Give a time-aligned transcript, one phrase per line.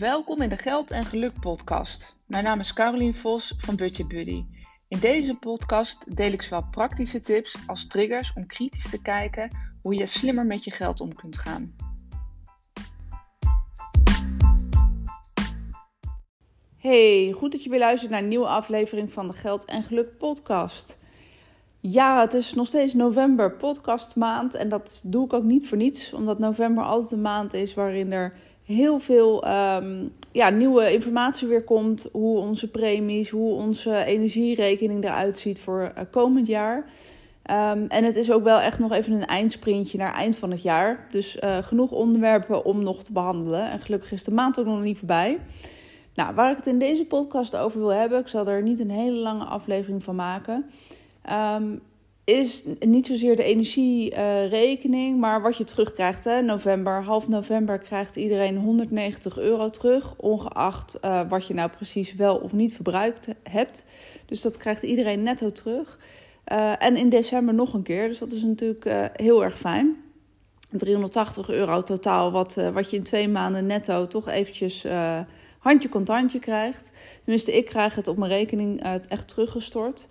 [0.00, 2.16] Welkom in de Geld en Geluk podcast.
[2.26, 4.44] Mijn naam is Carolien Vos van Budget Buddy.
[4.88, 9.50] In deze podcast deel ik zowel praktische tips als triggers om kritisch te kijken
[9.82, 11.74] hoe je slimmer met je geld om kunt gaan.
[16.76, 20.18] Hey, goed dat je weer luistert naar een nieuwe aflevering van de Geld en Geluk
[20.18, 20.98] podcast.
[21.80, 26.12] Ja, het is nog steeds november podcastmaand en dat doe ik ook niet voor niets,
[26.12, 28.38] omdat november altijd een maand is waarin er
[28.70, 32.08] heel veel ehm, ja, nieuwe informatie weer komt.
[32.12, 36.84] Hoe onze premies, hoe onze energierekening eruit ziet voor uh, komend jaar.
[37.42, 40.62] Ehm, en het is ook wel echt nog even een eindsprintje naar eind van het
[40.62, 41.06] jaar.
[41.10, 43.70] Dus uh, genoeg onderwerpen om nog te behandelen.
[43.70, 45.38] En gelukkig is de maand ook nog niet voorbij.
[46.14, 48.90] Nou, waar ik het in deze podcast over wil hebben, ik zal er niet een
[48.90, 50.70] hele lange aflevering van maken.
[51.56, 51.80] Um,
[52.24, 56.24] is niet zozeer de energierekening, maar wat je terugkrijgt.
[56.24, 56.42] Hè?
[56.42, 62.36] November, half november krijgt iedereen 190 euro terug, ongeacht uh, wat je nou precies wel
[62.36, 63.86] of niet verbruikt hebt.
[64.26, 65.98] Dus dat krijgt iedereen netto terug.
[66.52, 69.96] Uh, en in december nog een keer, dus dat is natuurlijk heel erg fijn.
[70.70, 74.86] 380 euro totaal, wat, wat je in twee maanden netto toch eventjes
[75.58, 76.92] handje contantje krijgt.
[77.20, 80.08] Tenminste, ik krijg het op mijn rekening echt teruggestort.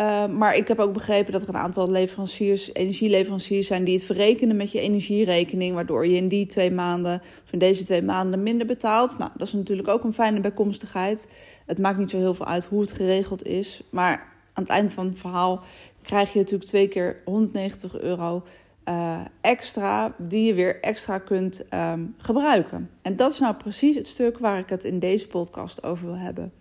[0.00, 4.04] Uh, maar ik heb ook begrepen dat er een aantal leveranciers, energieleveranciers zijn die het
[4.04, 8.42] verrekenen met je energierekening, waardoor je in die twee maanden, of in deze twee maanden
[8.42, 9.18] minder betaalt.
[9.18, 11.28] Nou, dat is natuurlijk ook een fijne bijkomstigheid.
[11.66, 14.12] Het maakt niet zo heel veel uit hoe het geregeld is, maar
[14.52, 15.62] aan het einde van het verhaal
[16.02, 18.42] krijg je natuurlijk twee keer 190 euro
[18.88, 22.90] uh, extra, die je weer extra kunt um, gebruiken.
[23.02, 26.16] En dat is nou precies het stuk waar ik het in deze podcast over wil
[26.16, 26.52] hebben.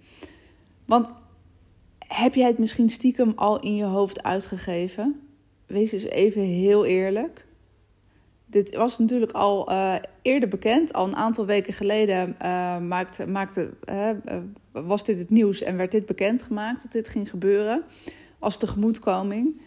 [0.85, 1.13] Want
[2.07, 5.21] heb jij het misschien stiekem al in je hoofd uitgegeven?
[5.65, 7.45] Wees eens even heel eerlijk.
[8.45, 10.93] Dit was natuurlijk al uh, eerder bekend.
[10.93, 14.09] Al een aantal weken geleden uh, maakte, maakte, uh,
[14.71, 17.83] was dit het nieuws en werd dit bekendgemaakt dat dit ging gebeuren
[18.39, 19.61] als tegemoetkoming.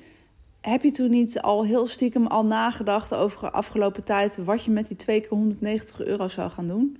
[0.61, 4.71] Heb je toen niet al heel stiekem al nagedacht over de afgelopen tijd wat je
[4.71, 6.97] met die twee keer 190 euro zou gaan doen?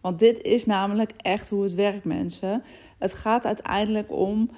[0.00, 2.62] Want dit is namelijk echt hoe het werkt, mensen.
[2.98, 4.50] Het gaat uiteindelijk om.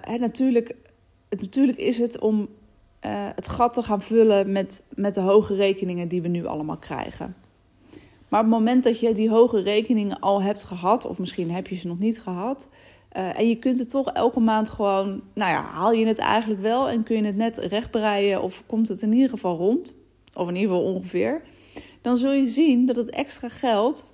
[0.00, 0.74] Hè, natuurlijk,
[1.28, 2.48] natuurlijk is het om
[3.06, 6.76] uh, het gat te gaan vullen met, met de hoge rekeningen die we nu allemaal
[6.76, 7.36] krijgen.
[8.28, 11.66] Maar op het moment dat je die hoge rekeningen al hebt gehad, of misschien heb
[11.66, 12.68] je ze nog niet gehad,
[13.16, 16.60] uh, en je kunt het toch elke maand gewoon, nou ja, haal je het eigenlijk
[16.60, 19.94] wel en kun je het net rechtbreien of komt het in ieder geval rond,
[20.34, 21.42] of in ieder geval ongeveer,
[22.02, 24.13] dan zul je zien dat het extra geld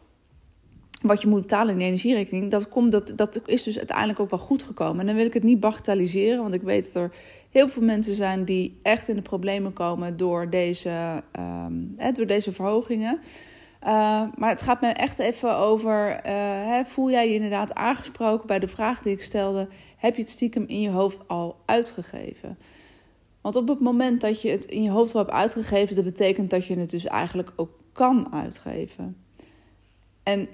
[1.01, 4.31] wat je moet betalen in de energierekening, dat, komt, dat, dat is dus uiteindelijk ook
[4.31, 5.01] wel goed gekomen.
[5.01, 7.13] En dan wil ik het niet bagatelliseren, want ik weet dat er
[7.51, 12.27] heel veel mensen zijn die echt in de problemen komen door deze, um, hè, door
[12.27, 13.19] deze verhogingen.
[13.83, 13.89] Uh,
[14.35, 16.23] maar het gaat me echt even over: uh,
[16.67, 19.69] hè, voel jij je inderdaad aangesproken bij de vraag die ik stelde?
[19.97, 22.59] Heb je het stiekem in je hoofd al uitgegeven?
[23.41, 26.51] Want op het moment dat je het in je hoofd al hebt uitgegeven, dat betekent
[26.51, 29.17] dat je het dus eigenlijk ook kan uitgeven.
[30.23, 30.49] En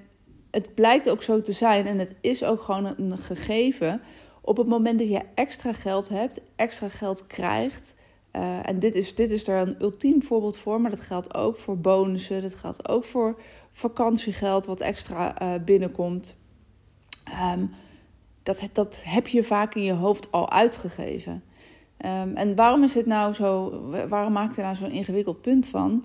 [0.50, 4.00] het blijkt ook zo te zijn en het is ook gewoon een gegeven.
[4.40, 7.96] Op het moment dat je extra geld hebt, extra geld krijgt.
[8.32, 11.56] Uh, en dit is, dit is er een ultiem voorbeeld voor, maar dat geldt ook
[11.56, 12.42] voor bonussen.
[12.42, 13.40] Dat geldt ook voor
[13.72, 16.36] vakantiegeld wat extra uh, binnenkomt.
[17.54, 17.70] Um,
[18.42, 21.42] dat, dat heb je vaak in je hoofd al uitgegeven.
[22.04, 23.80] Um, en waarom is dit nou zo?
[24.08, 26.04] Waarom maakt er nou zo'n ingewikkeld punt van?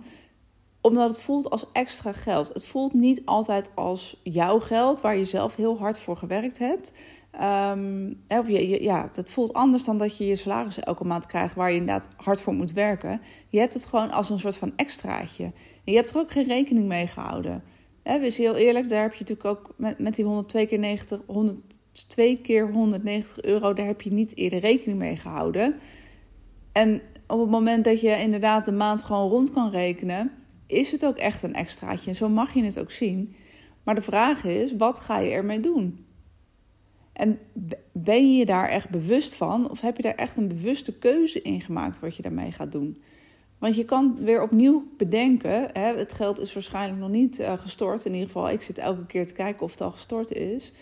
[0.82, 2.48] Omdat het voelt als extra geld.
[2.54, 6.94] Het voelt niet altijd als jouw geld, waar je zelf heel hard voor gewerkt hebt.
[7.42, 11.56] Um, of je, ja, dat voelt anders dan dat je je salaris elke maand krijgt,
[11.56, 13.22] waar je inderdaad hard voor moet werken.
[13.50, 15.44] Je hebt het gewoon als een soort van extraatje.
[15.44, 17.64] En je hebt er ook geen rekening mee gehouden.
[18.04, 21.22] He, wees heel eerlijk, daar heb je natuurlijk ook met, met die 102 keer 90,
[21.26, 25.76] 102 keer 190 euro, daar heb je niet eerder rekening mee gehouden.
[26.72, 30.32] En op het moment dat je inderdaad de maand gewoon rond kan rekenen,
[30.72, 32.10] is het ook echt een extraatje.
[32.10, 33.36] En zo mag je het ook zien.
[33.84, 36.06] Maar de vraag is, wat ga je ermee doen?
[37.14, 37.40] En
[37.92, 39.70] ben je je daar echt bewust van?
[39.70, 43.02] Of heb je daar echt een bewuste keuze in gemaakt wat je daarmee gaat doen?
[43.58, 48.06] Want je kan weer opnieuw bedenken, hè, het geld is waarschijnlijk nog niet uh, gestort.
[48.06, 50.74] In ieder geval, ik zit elke keer te kijken of het al gestort is.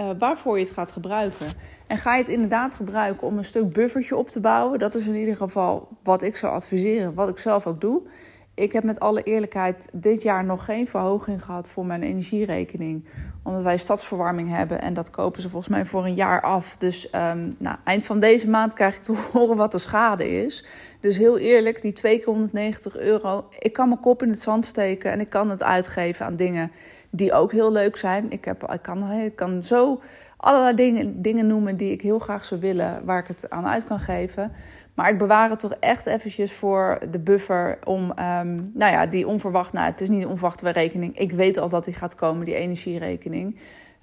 [0.00, 1.46] Uh, waarvoor je het gaat gebruiken.
[1.86, 4.78] En ga je het inderdaad gebruiken om een stuk buffertje op te bouwen?
[4.78, 8.02] Dat is in ieder geval wat ik zou adviseren, wat ik zelf ook doe
[8.56, 13.04] Ik heb met alle eerlijkheid dit jaar nog geen verhoging gehad voor mijn energierekening.
[13.42, 16.76] Omdat wij stadsverwarming hebben en dat kopen ze volgens mij voor een jaar af.
[16.76, 20.66] Dus um, nou, eind van deze maand krijg ik te horen wat de schade is.
[21.00, 25.20] Dus heel eerlijk, die 290 euro, ik kan mijn kop in het zand steken en
[25.20, 26.70] ik kan het uitgeven aan dingen
[27.10, 28.30] die ook heel leuk zijn.
[28.30, 30.00] Ik, heb, ik, kan, ik kan zo
[30.36, 33.84] allerlei dingen, dingen noemen die ik heel graag zou willen, waar ik het aan uit
[33.84, 34.52] kan geven.
[34.96, 39.26] Maar ik bewaar het toch echt eventjes voor de buffer om, um, nou ja, die
[39.26, 41.18] onverwacht, nou het is niet een onverwachte rekening.
[41.18, 43.58] Ik weet al dat die gaat komen, die energierekening.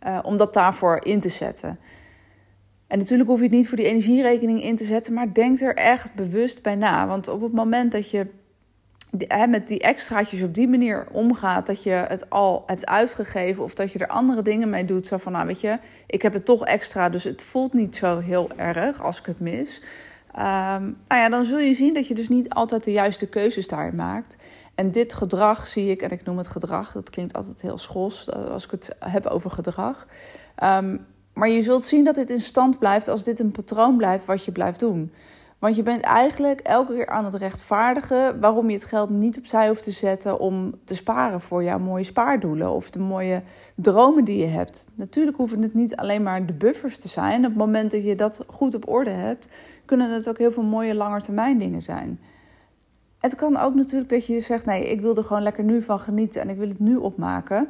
[0.07, 1.80] Uh, om dat daarvoor in te zetten.
[2.88, 5.75] En natuurlijk hoef je het niet voor die energierekening in te zetten, maar denk er
[5.75, 7.07] echt bewust bij na.
[7.07, 8.28] Want op het moment dat je
[9.50, 13.92] met die extraatjes op die manier omgaat, dat je het al hebt uitgegeven of dat
[13.92, 16.66] je er andere dingen mee doet, zo van, nou weet je, ik heb het toch
[16.66, 19.81] extra, dus het voelt niet zo heel erg als ik het mis.
[20.35, 23.68] Um, nou ja, dan zul je zien dat je dus niet altijd de juiste keuzes
[23.68, 24.38] daarin maakt.
[24.75, 28.30] En dit gedrag zie ik, en ik noem het gedrag, dat klinkt altijd heel schos
[28.30, 30.07] eh, als ik het heb over gedrag.
[30.63, 34.25] Um, maar je zult zien dat dit in stand blijft als dit een patroon blijft
[34.25, 35.13] wat je blijft doen.
[35.63, 39.68] Want je bent eigenlijk elke keer aan het rechtvaardigen waarom je het geld niet opzij
[39.68, 43.44] hoeft te zetten om te sparen voor jouw mooie spaardoelen of de mooie
[43.75, 44.88] dromen die je hebt.
[44.95, 47.38] Natuurlijk hoeven het niet alleen maar de buffers te zijn.
[47.38, 49.50] Op het moment dat je dat goed op orde hebt,
[49.86, 52.19] kunnen het ook heel veel mooie langetermijn dingen zijn.
[53.19, 56.00] Het kan ook natuurlijk dat je zegt: nee, ik wil er gewoon lekker nu van
[56.00, 57.69] genieten en ik wil het nu opmaken.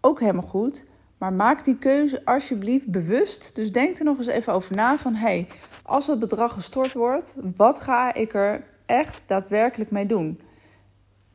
[0.00, 0.84] Ook helemaal goed.
[1.18, 3.54] Maar maak die keuze alsjeblieft bewust.
[3.54, 5.48] Dus denk er nog eens even over na van hey,
[5.82, 10.40] als het bedrag gestort wordt, wat ga ik er echt daadwerkelijk mee doen?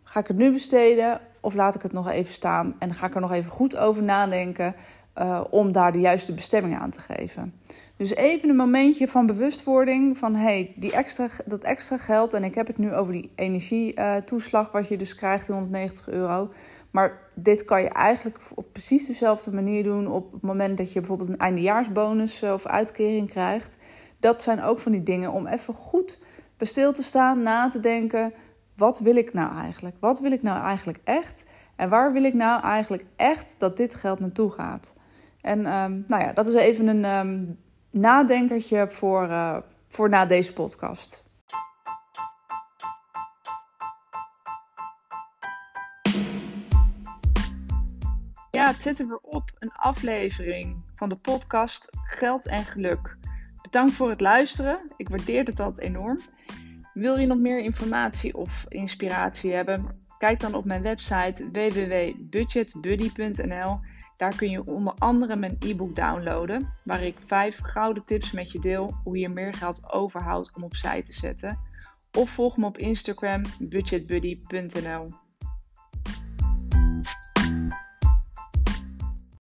[0.04, 3.16] Ga ik het nu besteden of laat ik het nog even staan en ga ik
[3.16, 4.76] er nog even goed over nadenken
[5.18, 7.54] uh, om daar de juiste bestemming aan te geven?
[7.98, 12.56] Dus even een momentje van bewustwording van hey, die extra, dat extra geld en ik
[12.56, 16.50] heb het nu over die energietoeslag uh, wat je dus krijgt, 190 euro.
[16.92, 21.00] Maar dit kan je eigenlijk op precies dezelfde manier doen op het moment dat je
[21.00, 23.78] bijvoorbeeld een eindejaarsbonus eh, of uitkering krijgt.
[24.20, 26.20] Dat zijn ook van die dingen om even goed
[26.58, 28.34] bij stil te staan, na te denken:
[28.76, 29.96] wat wil ik nou eigenlijk?
[30.00, 31.46] Wat wil ik nou eigenlijk echt?
[31.76, 34.94] En waar wil ik nou eigenlijk echt dat dit geld naartoe gaat?
[35.42, 37.58] En um, nou ja, dat is even een um,
[37.90, 39.58] nadenkertje voor, uh,
[39.88, 41.24] voor na deze podcast.
[48.62, 49.52] Ja, het zit er weer op.
[49.60, 53.18] Een aflevering van de podcast Geld en Geluk.
[53.62, 54.80] Bedankt voor het luisteren.
[54.98, 56.20] Ik waardeer altijd enorm.
[56.94, 60.06] Wil je nog meer informatie of inspiratie hebben?
[60.18, 63.80] Kijk dan op mijn website www.budgetbuddy.nl.
[64.18, 68.60] Daar kun je onder andere mijn e-book downloaden, waar ik vijf gouden tips met je
[68.60, 71.60] deel hoe je meer geld overhoudt om opzij te zetten.
[72.18, 75.21] Of volg me op Instagram budgetbuddy.nl.